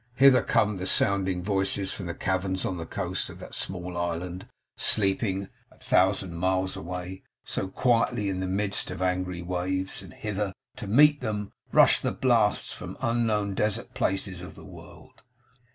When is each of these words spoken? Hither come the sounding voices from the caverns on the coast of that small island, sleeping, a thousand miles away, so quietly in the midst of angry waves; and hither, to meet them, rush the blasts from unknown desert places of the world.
Hither 0.15 0.41
come 0.41 0.77
the 0.77 0.87
sounding 0.87 1.43
voices 1.43 1.91
from 1.91 2.07
the 2.07 2.15
caverns 2.15 2.65
on 2.65 2.77
the 2.77 2.87
coast 2.87 3.29
of 3.29 3.37
that 3.37 3.53
small 3.53 3.95
island, 3.95 4.47
sleeping, 4.75 5.49
a 5.69 5.77
thousand 5.77 6.33
miles 6.37 6.75
away, 6.75 7.21
so 7.45 7.67
quietly 7.67 8.27
in 8.27 8.39
the 8.39 8.47
midst 8.47 8.89
of 8.89 9.03
angry 9.03 9.43
waves; 9.43 10.01
and 10.01 10.11
hither, 10.15 10.53
to 10.77 10.87
meet 10.87 11.21
them, 11.21 11.51
rush 11.71 11.99
the 11.99 12.11
blasts 12.11 12.73
from 12.73 12.97
unknown 12.99 13.53
desert 13.53 13.93
places 13.93 14.41
of 14.41 14.55
the 14.55 14.65
world. 14.65 15.21